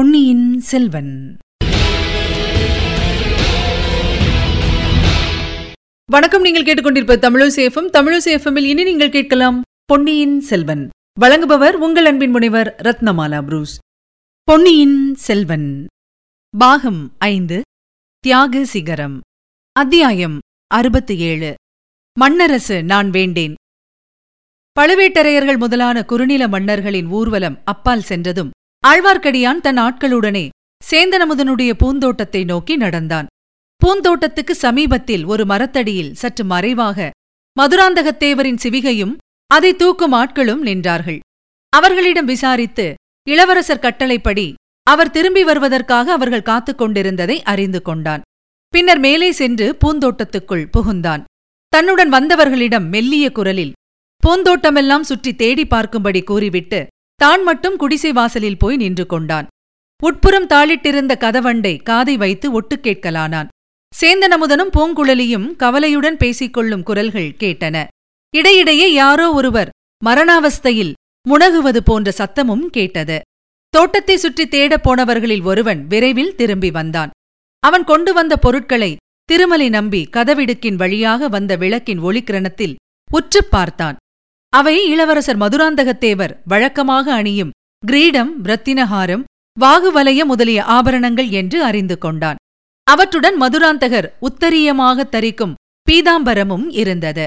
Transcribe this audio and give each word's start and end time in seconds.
பொன்னியின் 0.00 0.60
செல்வன். 0.60 1.36
வணக்கம் 6.04 6.42
நீங்கள் 6.42 6.62
கேட்டுக்கொண்டிருப்ப 6.62 7.16
தமிழசேஃபம் 7.16 7.90
தமிழசேஃபமில் 7.92 8.64
இனி 8.64 8.82
நீங்கள் 8.82 9.10
கேட்கலாம் 9.10 9.62
பொன்னியின் 9.84 10.40
செல்வன். 10.40 10.88
வழங்குபவர் 11.20 11.72
உங்கள் 11.72 12.04
அன்பின் 12.04 12.30
முனைவர் 12.30 12.76
ரத்னமாலா 12.82 13.42
புரூஸ். 13.42 13.78
பொன்னியின் 14.42 15.14
செல்வன். 15.14 15.86
பாகம் 16.58 17.14
ஐந்து 17.18 17.62
தியாக 18.18 18.64
சிகரம். 18.64 19.20
அத்தியாயம் 19.72 20.38
அறுபத்தி 20.66 21.18
ஏழு 21.18 21.54
மன்னரசு 22.20 22.84
நான் 22.84 23.10
வேண்டேன். 23.10 23.54
பழுவேட்டரையர்கள் 24.80 25.58
முதலான 25.58 26.04
குறுநில 26.04 26.48
மன்னர்களின் 26.48 27.06
ஊர்வலம் 27.06 27.58
அப்பால் 27.64 28.02
சென்றதும் 28.02 28.50
ஆழ்வார்க்கடியான் 28.84 29.60
தன் 29.60 29.78
ஆட்களுடனே 29.78 30.48
சேந்தனமுதனுடைய 30.90 31.70
பூந்தோட்டத்தை 31.72 32.44
நோக்கி 32.44 32.76
நடந்தான். 32.76 33.26
பூந்தோட்டத்துக்கு 33.80 34.50
சமீபத்தில் 34.50 35.24
ஒரு 35.24 35.44
மரத்தடியில் 35.46 36.14
சற்று 36.14 36.44
மறைவாக 36.44 37.08
மதுராந்தகத்தேவரின் 37.56 38.60
சிவிகையும் 38.62 39.14
அதை 39.50 39.76
தூக்கும் 39.76 40.12
ஆட்களும் 40.12 40.62
நின்றார்கள். 40.62 41.18
அவர்களிடம் 41.72 42.24
விசாரித்து 42.24 42.86
இளவரசர் 43.28 43.78
கட்டளைப்படி 43.78 44.46
அவர் 44.86 45.10
திரும்பி 45.10 45.42
வருவதற்காக 45.44 46.12
அவர்கள் 46.12 46.42
காத்துக் 46.42 46.78
கொண்டிருந்ததை 46.78 47.36
அறிந்து 47.42 47.82
கொண்டான். 47.82 48.24
பின்னர் 48.68 48.98
மேலே 48.98 49.32
சென்று 49.32 49.76
பூந்தோட்டத்துக்குள் 49.84 50.64
புகுந்தான். 50.76 51.24
தன்னுடன் 51.68 52.12
வந்தவர்களிடம் 52.12 52.86
மெல்லிய 52.88 53.26
குரலில் 53.32 53.76
பூந்தோட்டமெல்லாம் 54.22 55.04
சுற்றி 55.10 55.34
தேடி 55.34 55.66
பார்க்கும்படி 55.70 56.22
கூறிவிட்டு 56.24 56.80
தான் 57.20 57.42
மட்டும் 57.42 57.76
குடிசை 57.76 58.12
வாசலில் 58.12 58.58
போய் 58.58 58.76
நின்று 58.76 59.06
கொண்டான். 59.06 59.46
உட்புறம் 60.02 60.46
தாளிட்டிருந்த 60.46 61.14
கதவண்டை 61.16 61.82
காதை 61.82 62.16
வைத்து 62.16 62.52
ஒட்டு 62.52 62.76
கேட்கலானான். 62.76 63.48
சேந்தனமுதனும் 64.00 64.70
பூங்குழலியும் 64.76 65.56
கவலையுடன் 65.56 66.16
பேசிக்கொள்ளும் 66.16 66.82
குரல்கள் 66.82 67.34
கேட்டன. 67.38 67.86
இடையிடையே 68.36 68.92
யாரோ 68.92 69.32
ஒருவர் 69.32 69.68
மரணாவஸ்தையில் 70.04 70.92
முணகுவது 71.28 71.76
போன்ற 71.76 72.12
சத்தமும் 72.18 72.66
கேட்டது. 72.66 73.20
தோட்டத்தை 73.68 74.16
சுற்றி 74.16 74.48
தேடப் 74.48 74.88
போனவர்களில் 74.88 75.42
ஒருவன் 75.42 75.86
விரைவில் 75.86 76.34
திரும்பி 76.34 76.70
வந்தான். 76.70 77.10
அவன் 77.60 77.84
கொண்டு 77.84 78.12
வந்த 78.12 78.36
பொருட்களை 78.36 78.96
திருமலை 79.24 79.68
நம்பி 79.68 80.08
கதவிடுக்கின் 80.16 80.74
வழியாக 80.74 81.28
வந்த 81.28 81.56
விளக்கின் 81.56 82.02
ஒளிக்கிரணத்தில் 82.02 82.74
உற்றுப் 83.12 83.50
பார்த்தான். 83.50 83.96
அவை 84.52 84.76
இளவரசர் 84.90 85.38
மதுராந்தகத்தேவர் 85.38 86.32
வழக்கமாக 86.44 87.12
அணியும் 87.14 87.50
கிரீடம் 87.86 88.32
ரத்தினஹாரம் 88.44 89.24
வாகுவலய 89.60 90.24
முதலிய 90.24 90.64
ஆபரணங்கள் 90.64 91.28
என்று 91.30 91.58
அறிந்து 91.64 91.98
கொண்டான். 91.98 92.36
அவற்றுடன் 92.86 93.36
மதுராந்தகர் 93.40 94.08
உத்தரியமாக 94.20 95.04
தரிக்கும் 95.08 95.54
பீதாம்பரமும் 95.90 96.66
இருந்தது. 96.68 97.26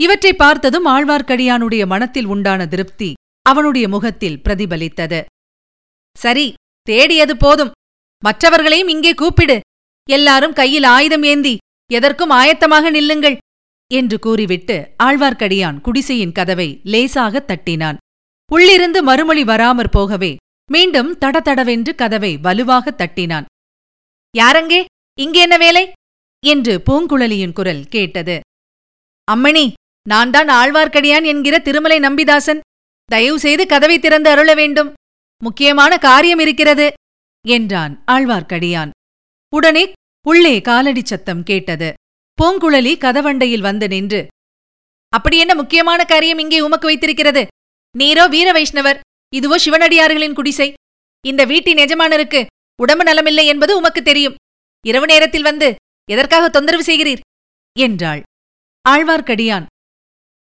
இவற்றை 0.00 0.32
பார்த்ததும் 0.32 0.86
ஆழ்வார்க்கடியானுடைய 0.86 1.86
மனத்தில் 1.86 2.26
உண்டான 2.26 2.66
திருப்தி 2.66 3.10
அவனுடைய 3.42 3.88
முகத்தில் 3.88 4.40
பிரதிபலித்தது. 4.44 5.20
சரி 6.16 6.46
தேடியது 6.82 7.36
போதும். 7.36 7.74
மற்றவர்களையும் 8.22 8.88
இங்கே 8.88 9.14
கூப்பிடு. 9.14 9.56
எல்லாரும் 10.08 10.52
கையில் 10.52 10.86
ஆயுதம் 10.96 11.22
ஏந்தி 11.22 11.54
எதற்கும் 11.90 12.30
ஆயத்தமாக 12.30 12.90
நில்லுங்கள். 12.90 13.36
என்று 13.94 14.18
கூறிவிட்டு 14.18 14.94
ஆழ்வார்க்கடியான் 15.02 15.80
குடிசையின் 15.80 16.32
கதவை 16.32 16.80
லேசாகத் 16.84 17.50
தட்டினான். 17.50 17.96
உள்ளிருந்து 18.52 19.02
மறுமொழி 19.02 19.44
வராமற் 19.44 19.92
போகவே 19.92 20.36
மீண்டும் 20.70 21.18
தடதடவென்று 21.18 21.94
கதவை 21.94 22.36
வலுவாகத் 22.36 23.00
தட்டினான். 23.00 23.44
யாரங்கே? 24.38 24.84
இங்கே 25.18 25.40
என்ன 25.40 25.56
வேலை? 25.56 25.92
என்று 26.46 26.82
பூங்குழலியின் 26.90 27.52
குரல் 27.52 27.84
கேட்டது. 27.84 28.40
அம்மணி 29.32 29.72
நான் 30.08 30.30
தான் 30.30 30.48
ஆழ்வார்க்கடியான் 30.48 31.24
என்கிற 31.24 31.58
திருமலை 31.58 31.98
நம்பிதாசன். 31.98 32.60
தயவு 33.04 33.38
செய்து 33.38 33.66
கதவை 33.66 33.98
திறந்து 33.98 34.30
அருள 34.30 34.54
வேண்டும். 34.54 34.92
முக்கியமான 35.42 35.98
காரியம் 35.98 36.38
இருக்கிறது 36.38 36.92
என்றான் 37.48 38.04
ஆழ்வார்க்கடியான். 38.06 38.90
உடனே 39.54 39.92
உள்ளே 40.26 40.60
காலடிச் 40.60 41.06
சத்தம் 41.06 41.42
கேட்டது. 41.42 41.92
பூங்குழலி 42.38 42.92
கதவண்டையில் 43.04 43.66
வந்து 43.66 43.88
நின்று 43.88 44.18
அப்படி 45.12 45.36
என்ன 45.38 45.54
முக்கியமான 45.54 46.00
காரியம் 46.04 46.38
இங்கே 46.38 46.58
உமக்கு 46.60 46.86
வைத்திருக்கிறது? 46.86 47.42
நீரோ 47.98 48.24
வீர 48.28 48.48
வைஷ்ணவர்? 48.52 48.98
இதுவோ 49.36 49.56
சிவனடியார்களின் 49.64 50.34
குடிசை. 50.34 50.72
இந்த 51.24 51.44
வீட்டின் 51.44 51.76
எஜமானருக்கு 51.76 52.40
உடம்பு 52.82 53.04
நலமில்லை 53.04 53.44
என்பது 53.44 53.72
உமக்கு 53.76 54.02
தெரியும். 54.02 54.36
இரவு 54.84 55.06
நேரத்தில் 55.06 55.42
வந்து 55.42 55.68
எதற்காக 56.08 56.48
தொந்தரவு 56.48 56.84
செய்கிறீர்? 56.84 57.22
என்றாள். 57.76 58.22
ஆழ்வார்க்கடியான் 58.84 59.66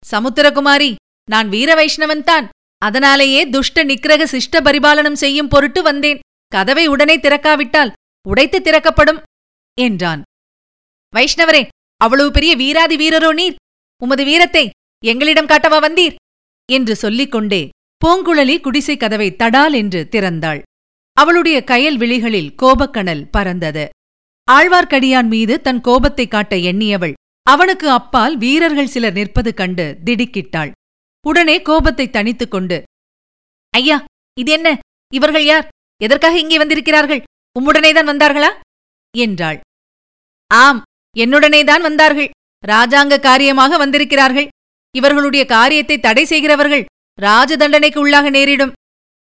சமுத்திரகுமாரி 0.05 0.91
நான் 1.29 1.49
வீர 1.49 1.71
வைஷ்ணவன்தான் 1.75 2.49
அதனாலேயே 2.83 3.43
துஷ்ட 3.49 3.85
நிக்கிரக 3.85 4.23
சிஷ்ட 4.35 4.61
பரிபாலனம் 4.65 5.23
செய்யும் 5.25 5.49
பொருட்டு 5.49 5.83
வந்தேன். 5.83 6.23
கதவை 6.53 6.87
உடனே 6.87 7.17
திறக்காவிட்டால் 7.19 7.95
உடைத்து 8.27 8.61
திறக்கப்படும் 8.61 9.23
என்றான். 9.79 10.23
வைஷ்ணவரே 11.15 11.63
அவ்வளவு 12.01 12.31
பெரிய 12.31 12.53
வீராதி 12.57 12.97
வீரரோ 12.97 13.31
நீர்? 13.33 13.57
உமது 14.03 14.23
வீரத்தை 14.25 14.65
எங்களிடம் 15.03 15.51
காட்டவா 15.53 15.79
வந்தீர்? 15.87 16.15
என்று 16.69 16.95
சொல்லிக் 16.97 17.33
கொண்டே 17.33 17.63
பூங்குழலி 18.03 18.55
குடிசை 18.61 18.95
கதவை 18.97 19.29
தடால் 19.43 19.75
என்று 19.75 20.01
திறந்தாள். 20.13 20.61
அவளுடைய 21.17 21.59
கயல் 21.67 21.99
விழிகளில் 22.03 22.55
கோபக்கணல் 22.63 23.29
பறந்தது. 23.31 23.85
ஆழ்வார்க்கடியான் 24.49 25.29
மீது 25.29 25.55
தன் 25.61 25.81
கோபத்தை 25.81 26.27
காட்ட 26.29 26.55
எண்ணியவள் 26.71 27.15
அவனுக்கு 27.47 27.87
அப்பால் 27.91 28.35
வீரர்கள் 28.37 28.91
சிலர் 28.95 29.13
நிற்பது 29.13 29.51
கண்டு 29.55 29.87
திடுக்கிட்டாள். 30.05 30.71
உடனே 31.25 31.57
கோபத்தை 31.63 32.07
தணித்துக் 32.09 32.53
கொண்டு 32.55 32.79
ஐயா 33.75 33.97
இது 34.37 34.51
என்ன? 34.53 34.69
இவர்கள் 35.13 35.45
யார்? 35.45 35.67
எதற்காக 36.01 36.39
இங்கே 36.39 36.59
வந்திருக்கிறார்கள்? 36.59 37.23
உம்முடனேதான் 37.57 38.11
வந்தார்களா? 38.11 38.51
என்றாள். 39.15 39.59
ஆம் 40.51 40.81
என்னுடனேதான் 41.17 41.87
வந்தார்கள். 41.89 42.31
ராஜாங்க 42.65 43.15
காரியமாக 43.29 43.77
வந்திருக்கிறார்கள். 43.83 44.49
இவர்களுடைய 44.95 45.45
காரியத்தை 45.55 45.97
தடை 46.01 46.25
செய்கிறவர்கள் 46.33 46.85
ராஜதண்டனைக்கு 47.19 47.99
உள்ளாக 48.05 48.29
நேரிடும் 48.37 48.73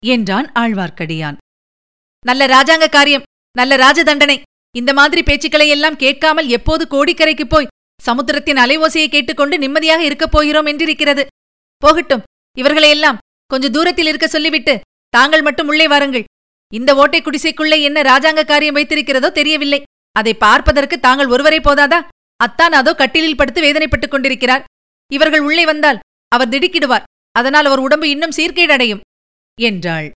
என்றான் 0.02 0.48
ஆழ்வார்க்கடியான். 0.62 1.38
நல்ல 2.24 2.42
ராஜாங்க 2.46 2.86
காரியம் 2.88 3.26
நல்ல 3.56 3.76
ராஜதண்டனை. 3.76 4.36
இந்த 4.74 4.90
மாதிரி 4.98 5.20
பேச்சுக்களை 5.28 5.66
எல்லாம் 5.74 6.00
கேட்காமல் 6.02 6.50
எப்போது 6.56 6.82
கோடிக்கரைக்கு 6.94 7.44
போய் 7.44 7.70
சமுத்திரத்தின் 8.00 8.60
அலைவோசையை 8.64 9.08
கேட்டுக்கொண்டு 9.10 9.56
நிம்மதியாக 9.58 10.02
இருக்கப் 10.08 10.34
போகிறோம் 10.34 10.68
என்றிருக்கிறது. 10.72 11.22
போகட்டும் 11.82 12.22
இவர்களையெல்லாம் 12.56 13.20
கொஞ்ச 13.50 13.68
தூரத்தில் 13.76 14.08
இருக்க 14.10 14.26
சொல்லிவிட்டு 14.28 14.74
தாங்கள் 15.14 15.44
மட்டும் 15.46 15.70
உள்ளே 15.72 15.86
வாருங்கள். 15.92 16.28
இந்த 16.72 16.90
ஓட்டை 17.02 17.20
குடிசைக்குள்ளே 17.22 17.78
என்ன 17.88 17.98
ராஜாங்க 18.10 18.42
காரியம் 18.50 18.76
வைத்திருக்கிறதோ 18.76 19.28
தெரியவில்லை. 19.38 19.80
அதை 20.16 20.32
பார்ப்பதற்கு 20.34 20.96
தாங்கள் 21.00 21.32
ஒருவரே 21.34 21.58
போதாதா? 21.58 22.00
அத்தான் 22.40 22.74
அதோ 22.80 22.92
கட்டிலில் 22.94 23.36
படுத்து 23.36 23.60
வேதனைப்பட்டுக் 23.62 24.12
கொண்டிருக்கிறார். 24.12 24.64
இவர்கள் 25.10 25.40
உள்ளே 25.40 25.64
வந்தால் 25.64 26.02
அவர் 26.32 26.48
திடுக்கிடுவார். 26.48 27.06
அதனால் 27.36 27.64
அவர் 27.64 27.78
உடம்பு 27.78 28.06
இன்னும் 28.10 28.36
சீர்கேடடையும் 28.36 29.04
என்றாள். 29.58 30.08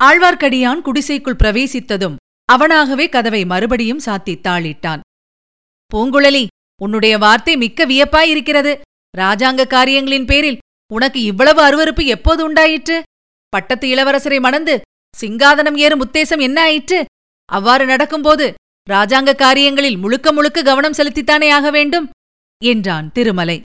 ஆழ்வார்க்கடியான் 0.00 0.84
குடிசைக்குள் 0.86 1.40
பிரவேசித்ததும் 1.42 2.18
அவனாகவே 2.48 3.06
கதவை 3.08 3.42
மறுபடியும் 3.44 4.04
சாத்தி 4.06 4.34
தாளிட்டான். 4.46 5.00
பூங்குழலி 5.90 6.44
உன்னுடைய 6.80 7.14
வார்த்தை 7.18 7.54
மிக்க 7.56 7.86
வியப்பாயிருக்கிறது. 7.86 8.72
ராஜாங்க 9.14 9.62
காரியங்களின் 9.66 10.28
பேரில் 10.30 10.60
உனக்கு 10.92 11.20
இவ்வளவு 11.22 11.60
அருவருப்பு 11.66 12.02
எப்போது 12.14 12.40
உண்டாயிற்று? 12.44 12.96
பட்டத்து 13.52 13.86
இளவரசரை 13.88 14.38
மணந்து 14.40 14.74
சிங்காதனம் 15.14 15.78
ஏறும் 15.84 16.02
உத்தேசம் 16.04 16.42
என்ன 16.46 16.58
ஆயிற்று? 16.62 16.98
அவ்வாறு 17.48 17.84
நடக்கும்போது 17.86 18.46
ராஜாங்க 18.90 19.34
காரியங்களில் 19.34 19.96
முழுக்க 19.96 20.32
முழுக்க 20.32 20.62
கவனம் 20.62 20.96
செலுத்தித்தானே 20.96 21.48
ஆக 21.50 21.70
வேண்டும்? 21.70 22.10
என்றான் 22.64 23.12
திருமலை. 23.12 23.60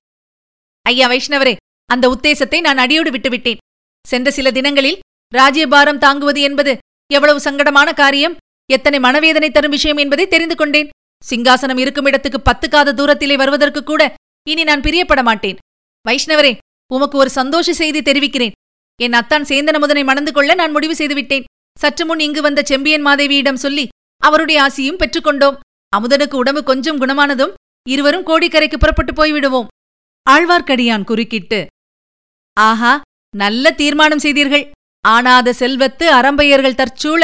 ஐயா 0.86 1.08
வைஷ்ணவரே 1.10 1.56
அந்த 1.86 2.06
உத்தேசத்தை 2.10 2.60
நான் 2.62 2.78
அடியோடு 2.78 3.12
விட்டுவிட்டேன். 3.12 3.62
சென்ற 4.08 4.32
சில 4.32 4.52
தினங்களில் 4.52 5.00
ராஜ்யபாரம் 5.34 5.98
தாங்குவது 5.98 6.42
என்பது 6.42 6.78
எவ்வளவு 7.14 7.40
சங்கடமான 7.40 7.94
காரியம். 7.94 8.38
எத்தனை 8.70 9.00
மனவேதனை 9.00 9.50
தரும் 9.52 9.72
விஷயம் 9.72 9.98
என்பதை 9.98 10.28
தெரிந்து 10.28 10.56
கொண்டேன். 10.56 10.90
சிங்காசனம் 11.30 11.78
இருக்கும் 11.78 12.06
இடத்துக்கு 12.06 12.42
பத்து 12.42 12.70
காத 12.70 12.94
தூரத்திலே 12.94 13.36
வருவதற்கு 13.38 13.84
கூட 13.84 14.02
இனி 14.48 14.64
நான் 14.64 14.82
பிரியப்பட 14.82 15.24
மாட்டேன். 15.24 15.58
வைஷ்ணவரே 16.08 16.54
உமக்கு 16.94 17.18
ஒரு 17.18 17.30
சந்தோஷ 17.30 17.74
செய்தி 17.74 18.02
தெரிவிக்கிறேன். 18.02 18.56
என் 19.00 19.14
அத்தான் 19.14 19.44
சேந்தனமுதனை 19.44 20.04
மணந்து 20.04 20.32
கொள்ள 20.32 20.54
நான் 20.54 20.72
முடிவு 20.72 20.96
செய்துவிட்டேன். 20.96 21.48
சற்று 21.80 22.06
முன் 22.06 22.20
இங்கு 22.20 22.42
வந்த 22.42 22.62
செம்பியன் 22.66 23.06
மாதேவியிடம் 23.06 23.64
சொல்லி 23.66 23.86
அவருடைய 24.28 24.58
ஆசியும் 24.66 25.00
பெற்றுக்கொண்டோம். 25.02 25.60
அமுதனுக்கு 25.94 26.36
உடம்பு 26.42 26.62
கொஞ்சம் 26.64 27.00
குணமானதும் 27.02 27.56
இருவரும் 27.86 28.26
கோடிக்கரைக்கு 28.26 28.78
புறப்பட்டு 28.80 29.14
போய்விடுவோம். 29.14 29.70
ஆழ்வார்க்கடியான் 30.28 31.08
குறுக்கிட்டு 31.10 31.60
ஆஹா 32.58 32.94
நல்ல 33.34 33.66
தீர்மானம் 33.72 34.24
செய்தீர்கள். 34.26 34.66
ஆனாத 35.08 35.50
செல்வத்து 35.60 36.06
அறம்பையர்கள் 36.14 36.80
தற்சூழ 36.80 37.22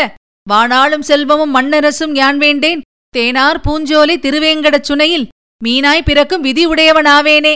வானாளும் 0.47 1.05
செல்வமும் 1.09 1.55
மண்ணரசும் 1.55 2.13
யான் 2.15 2.38
வேண்டேன்? 2.38 2.81
தேனார் 3.17 3.59
பூஞ்சோலை 3.65 4.15
திருவேங்கடச் 4.25 4.88
சுனையில் 4.89 5.25
மீனாய் 5.61 6.07
பிறக்கும் 6.07 6.45
விதி 6.47 6.63
உடையவனாவேனே 6.67 7.55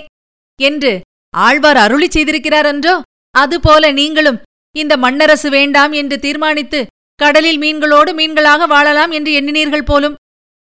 என்று 0.59 0.91
ஆழ்வார் 1.33 1.79
அருளி 1.83 2.07
செய்திருக்கிறார் 2.07 2.67
என்றோ? 2.71 2.95
அதுபோல 3.35 3.91
நீங்களும் 3.91 4.41
இந்த 4.75 4.94
மண்ணரசு 4.97 5.49
வேண்டாம் 5.49 5.94
என்று 6.01 6.17
தீர்மானித்து 6.19 6.79
கடலில் 7.21 7.59
மீன்களோடு 7.59 8.12
மீன்களாக 8.19 8.68
வாழலாம் 8.73 9.12
என்று 9.18 9.31
எண்ணினீர்கள் 9.39 9.89
போலும். 9.89 10.18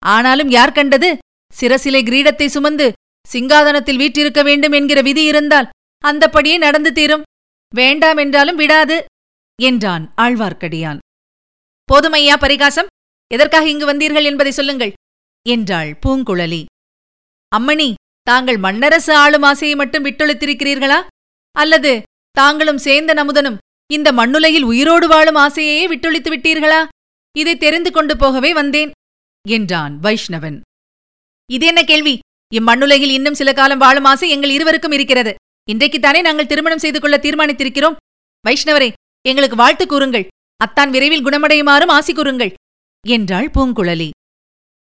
ஆனாலும் 0.04 0.50
யார் 0.50 0.76
கண்டது? 0.78 1.10
சிரசிலை 1.54 2.02
கிரீடத்தை 2.08 2.48
சுமந்து 2.56 2.88
சிங்காதனத்தில் 3.26 4.00
வீற்றிருக்க 4.02 4.42
வேண்டும் 4.44 4.72
என்கிற 4.72 5.00
விதி 5.02 5.24
இருந்தால் 5.24 5.70
அந்தப்படியே 6.04 6.58
நடந்து 6.58 6.92
தீரும். 6.98 7.26
வேண்டாம் 7.74 8.20
என்றாலும் 8.24 8.60
விடாது 8.62 8.98
என்றான் 9.60 10.04
ஆழ்வார்க்கடியான். 10.18 11.00
போதுமையா 11.90 12.36
பரிகாசம்? 12.40 12.92
எதற்காக 13.32 13.66
இங்கு 13.70 13.86
வந்தீர்கள் 13.92 14.28
என்பதை 14.30 14.52
சொல்லுங்கள் 14.52 14.94
என்றாள் 15.46 15.90
பூங்குழலி. 16.04 16.62
அம்மணி 17.52 17.90
தாங்கள் 18.28 18.60
மன்னரசு 18.66 19.14
ஆளும் 19.24 19.46
ஆசையை 19.50 19.76
மட்டும் 19.78 20.06
விட்டொழித்திருக்கிறீர்களா? 20.06 21.00
அல்லது 21.56 21.92
தாங்களும் 22.38 22.84
சேந்தன் 22.86 23.20
நமுதனும் 23.22 23.60
இந்த 23.94 24.12
மண்ணுலையில் 24.12 24.66
உயிரோடு 24.72 25.08
வாழும் 25.08 25.36
ஆசையையே 25.36 25.84
விட்டொழித்து 25.92 26.30
விட்டீர்களா? 26.34 26.80
இதை 27.36 27.58
தெரிந்து 27.58 27.92
கொண்டு 27.92 28.18
போகவே 28.18 28.54
வந்தேன் 28.54 28.92
என்றான் 29.46 29.94
வைஷ்ணவன். 30.00 30.58
இது 31.50 31.66
என்ன 31.66 31.84
கேள்வி? 31.84 32.16
இம்மண்ணுலகில் 32.54 33.14
இன்னும் 33.18 33.34
சில 33.34 33.54
காலம் 33.54 33.78
வாழும் 33.78 34.04
ஆசை 34.04 34.30
எங்கள் 34.30 34.50
இருவருக்கும் 34.50 34.92
இருக்கிறது. 34.92 35.36
இன்றைக்குத்தானே 35.72 36.22
நாங்கள் 36.22 36.46
திருமணம் 36.46 36.84
செய்து 36.84 37.00
கொள்ள 37.00 37.16
தீர்மானித்திருக்கிறோம். 37.18 37.98
வைஷ்ணவரே 38.46 38.90
எங்களுக்கு 39.22 39.56
வாழ்த்து 39.56 39.86
கூறுங்கள். 39.88 40.28
அத்தான் 40.66 40.90
விரைவில் 40.90 41.26
குணமடையுமாறும் 41.26 41.94
ஆசி 41.98 42.14
கூறுங்கள் 42.14 42.54
என்றாள் 43.08 43.50
பூங்குழலி. 43.56 44.10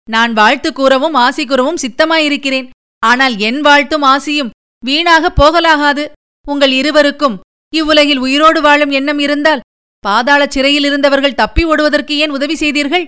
நான் 0.08 0.32
வாழ்த்து 0.32 0.72
கூறவும் 0.72 1.16
ஆசி 1.24 1.44
கூறவும் 1.46 1.82
சித்தமாயிருக்கிறேன். 1.82 2.68
ஆனால் 3.02 3.34
என் 3.38 3.60
வாழ்த்தும் 3.60 4.02
ஆசியும் 4.02 4.52
வீணாகப் 4.84 5.38
போகலாகாது. 5.40 6.04
உங்கள் 6.46 6.70
இருவருக்கும் 6.70 7.36
இவ்வுலகில் 7.76 8.18
உயிரோடு 8.18 8.60
வாழும் 8.60 8.90
எண்ணம் 8.90 9.18
இருந்தால் 9.18 9.64
பாதாளச் 10.04 10.54
சிறையில் 10.54 10.84
இருந்தவர்கள் 10.84 11.38
தப்பி 11.42 11.62
ஓடுவதற்கு 11.64 12.14
ஏன் 12.16 12.30
உதவி 12.30 12.54
செய்தீர்கள்? 12.54 13.06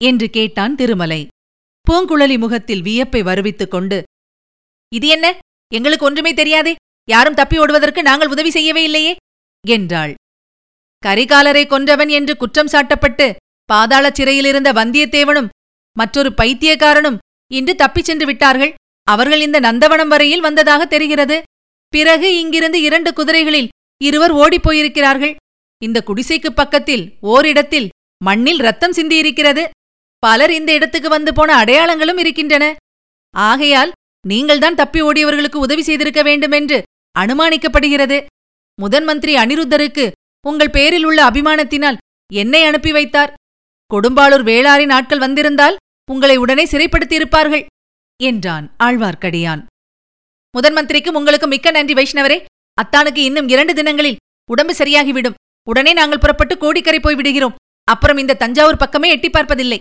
என்று 0.00 0.26
கேட்டான் 0.30 0.74
திருமலை. 0.74 1.20
பூங்குழலி 1.86 2.36
முகத்தில் 2.38 2.82
வியப்பை 2.82 3.20
வருவித்துக் 3.22 3.72
கொண்டு 3.74 3.98
இது 4.92 5.06
என்ன? 5.08 5.26
எங்களுக்கு 5.72 6.04
ஒன்றுமே 6.04 6.32
தெரியாதே. 6.34 6.72
யாரும் 7.08 7.34
தப்பி 7.34 7.56
ஓடுவதற்கு 7.58 8.00
நாங்கள் 8.02 8.28
உதவி 8.28 8.50
செய்யவே 8.50 8.82
இல்லையே? 8.82 9.12
என்றாள். 9.64 10.12
கரிகாலரை 11.02 11.62
கொன்றவன் 11.66 12.08
என்று 12.08 12.34
குற்றம் 12.36 12.72
சாட்டப்பட்டு 12.72 13.26
பாதாளச் 13.68 14.18
சிறையிலிருந்த 14.18 14.70
வந்தியத்தேவனும் 14.72 15.52
மற்றொரு 15.96 16.30
பைத்தியக்காரனும் 16.36 17.20
இன்று 17.50 17.72
தப்பிச் 17.74 18.04
சென்று 18.04 18.26
விட்டார்கள். 18.26 18.74
அவர்கள் 19.06 19.40
இந்த 19.40 19.58
நந்தவனம் 19.60 20.12
வரையில் 20.14 20.40
வந்ததாக 20.40 20.82
தெரிகிறது. 20.84 21.36
பிறகு 21.92 22.28
இங்கிருந்து 22.38 22.78
இரண்டு 22.80 23.10
குதிரைகளில் 23.12 23.70
இருவர் 24.02 24.34
ஓடிப்போயிருக்கிறார்கள். 24.34 25.36
இந்த 25.82 26.02
குடிசைக்குப் 26.02 26.56
பக்கத்தில் 26.56 27.16
ஓரிடத்தில் 27.20 27.88
மண்ணில் 28.24 28.58
ரத்தம் 28.58 28.92
சிந்தியிருக்கிறது. 28.92 29.68
பலர் 30.18 30.50
இந்த 30.50 30.72
இடத்துக்கு 30.72 31.08
வந்து 31.08 31.34
போன 31.34 31.64
அடையாளங்களும் 31.64 32.18
இருக்கின்றன. 32.18 32.76
ஆகையால் 33.36 33.92
நீங்கள்தான் 34.26 34.74
தப்பி 34.74 35.02
ஓடியவர்களுக்கு 35.02 35.56
உதவி 35.56 35.82
செய்திருக்க 35.82 36.22
வேண்டுமென்று 36.22 36.82
அனுமானிக்கப்படுகிறது. 37.18 38.26
முதன் 38.80 39.04
மந்திரி 39.04 39.34
அனிருத்தருக்கு 39.34 40.10
உங்கள் 40.46 40.70
பேரில் 40.70 41.04
உள்ள 41.04 41.30
அபிமானத்தினால் 41.30 41.96
என்னை 42.32 42.64
அனுப்பி 42.64 42.92
வைத்தார். 42.92 43.34
கொடும்பாளூர் 43.94 44.44
வேளாரின் 44.44 44.92
ஆட்கள் 44.92 45.18
வந்திருந்தால் 45.18 45.76
உங்களை 46.10 46.36
உடனே 46.36 46.64
சிறைப்படுத்தியிருப்பார்கள் 46.64 47.66
என்றான் 48.22 48.74
ஆழ்வார்க்கடியான். 48.78 49.66
முதன் 50.50 50.72
மந்திரிக்கும் 50.72 51.14
உங்களுக்கு 51.14 51.46
மிக்க 51.46 51.70
நன்றி 51.70 51.94
வைஷ்ணவரே. 51.94 52.44
அத்தானுக்கு 52.80 53.22
இன்னும் 53.28 53.48
இரண்டு 53.48 53.72
தினங்களில் 53.74 54.20
உடம்பு 54.50 54.74
சரியாகிவிடும். 54.74 55.38
உடனே 55.68 55.92
நாங்கள் 55.92 56.18
புறப்பட்டு 56.18 56.54
கோடிக்கரை 56.58 57.00
போய் 57.00 57.14
விடுகிறோம். 57.14 57.56
அப்புறம் 57.88 58.16
இந்த 58.16 58.34
தஞ்சாவூர் 58.34 58.82
பக்கமே 58.82 59.08
எட்டி 59.10 59.28
பார்ப்பதில்லை. 59.30 59.78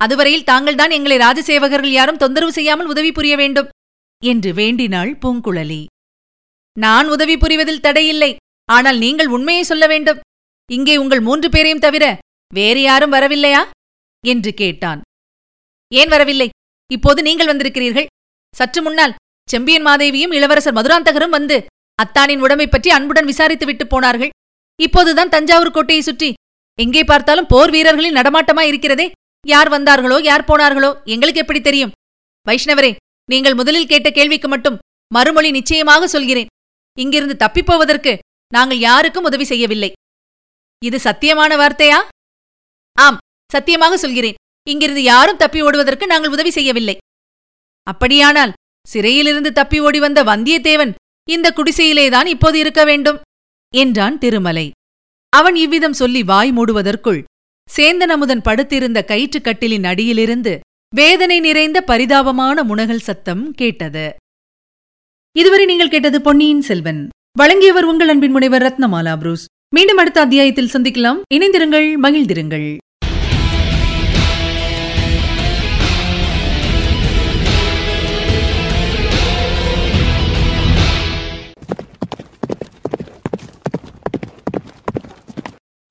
அதுவரையில் 0.00 0.48
தாங்கள்தான் 0.50 0.90
எங்களை 0.90 1.16
ராஜசேவகர்கள் 1.16 1.94
யாரும் 1.98 2.16
தொந்தரவு 2.16 2.52
செய்யாமல் 2.52 2.86
உதவி 2.86 3.12
புரிய 3.12 3.36
வேண்டும். 3.36 3.68
என்று 4.22 4.54
வேண்டினாள் 4.54 5.12
பூங்குழலி. 5.22 5.86
நான் 6.76 7.08
உதவி 7.08 7.36
புரிவதில் 7.36 7.84
தடையில்லை. 7.86 8.36
ஆனால் 8.68 8.98
நீங்கள் 8.98 9.26
உண்மையை 9.26 9.62
சொல்ல 9.62 9.86
வேண்டும். 9.86 10.20
இங்கே 10.70 10.96
உங்கள் 10.96 11.20
மூன்று 11.20 11.48
பேரையும் 11.48 11.78
தவிர 11.78 12.04
வேறு 12.54 12.80
யாரும் 12.82 13.12
வரவில்லையா? 13.12 13.62
என்று 14.24 14.50
கேட்டான். 14.54 15.00
ஏன் 15.92 16.08
வரவில்லை? 16.08 16.48
இப்போது 16.90 17.20
நீங்கள் 17.22 17.50
வந்திருக்கிறீர்கள். 17.50 18.10
சற்று 18.54 18.80
முன்னால் 18.82 19.16
செம்பியன் 19.48 19.86
மாதேவியும் 19.86 20.34
இளவரசர் 20.38 20.76
மதுராந்தகரும் 20.76 21.36
வந்து 21.38 21.56
அத்தானின் 21.98 22.44
உடம்பை 22.44 22.66
பற்றி 22.68 22.90
அன்புடன் 22.96 23.28
விசாரித்து 23.30 23.66
விட்டு 23.68 23.84
போனார்கள். 23.86 24.32
இப்போதுதான் 24.78 25.32
தஞ்சாவூர் 25.34 25.74
கோட்டையை 25.76 26.02
சுற்றி 26.08 26.30
எங்கே 26.78 27.02
பார்த்தாலும் 27.10 27.48
போர் 27.52 27.72
வீரர்களின் 27.74 28.18
நடமாட்டமா 28.18 28.62
இருக்கிறதே. 28.70 29.06
யார் 29.44 29.70
வந்தார்களோ 29.74 30.18
யார் 30.28 30.48
போனார்களோ 30.50 30.90
எங்களுக்கு 31.14 31.42
எப்படி 31.44 31.60
தெரியும்? 31.68 31.94
வைஷ்ணவரே 32.46 32.92
நீங்கள் 33.28 33.58
முதலில் 33.60 33.90
கேட்ட 33.92 34.08
கேள்விக்கு 34.18 34.48
மட்டும் 34.52 34.78
மறுமொழி 35.10 35.50
நிச்சயமாக 35.58 36.06
சொல்கிறேன். 36.14 36.50
இங்கிருந்து 36.98 37.36
தப்பிப்போவதற்கு 37.42 38.12
நாங்கள் 38.52 38.80
யாருக்கும் 38.88 39.26
உதவி 39.28 39.44
செய்யவில்லை. 39.50 39.90
இது 40.82 40.98
சத்தியமான 41.08 41.52
வார்த்தையா? 41.62 41.98
ஆம் 42.96 43.20
சத்தியமாக 43.50 43.94
சொல்கிறேன். 44.04 44.38
இங்கிருந்து 44.66 45.02
யாரும் 45.12 45.40
தப்பி 45.42 45.60
ஓடுவதற்கு 45.66 46.04
நாங்கள் 46.12 46.34
உதவி 46.36 46.50
செய்யவில்லை. 46.56 46.96
அப்படியானால் 47.86 48.56
சிறையிலிருந்து 48.86 49.50
தப்பி 49.60 49.78
ஓடி 49.86 49.98
வந்த 50.04 50.20
வந்தியத்தேவன் 50.30 50.92
இந்த 51.30 51.52
குடிசையிலேதான் 51.56 52.26
இப்போது 52.26 52.58
இருக்க 52.58 52.84
வேண்டும் 52.84 53.18
என்றான் 53.74 54.18
திருமலை. 54.18 54.70
அவன் 55.28 55.56
இவ்விதம் 55.56 55.92
சொல்லி 55.92 56.22
வாய் 56.22 56.52
மூடுவதற்குள் 56.52 57.22
சேந்தனமுதன் 57.76 58.42
படுத்திருந்த 58.42 59.04
கயிற்றுக்கட்டிலின் 59.08 59.86
அடியிலிருந்து 59.86 60.60
வேதனை 60.94 61.40
நிறைந்த 61.40 61.80
பரிதாபமான 61.80 62.62
முனகல் 62.62 63.06
சத்தம் 63.08 63.52
கேட்டது. 63.52 64.14
இதுவரை 65.36 65.64
நீங்கள் 65.64 65.88
கேட்டது 65.88 66.20
பொன்னியின் 66.20 66.60
செல்வன். 66.60 67.08
வழங்கியவர் 67.38 67.84
உங்கள் 67.84 68.08
அன்பின் 68.08 68.30
முனைவர் 68.30 68.62
ரத்னமாலா 68.62 69.16
புரூஸ். 69.16 69.44
மீண்டும் 69.74 69.96
அடுத்த 69.96 70.20
அத்தியாயத்தில் 70.20 70.70
சந்திக்கலாம். 70.72 71.20
இணைந்திருங்கள் 71.34 71.94
மகிழ்ந்திருங்கள். 72.02 72.76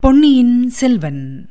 பொன்னியின் 0.02 0.70
செல்வன். 0.70 1.48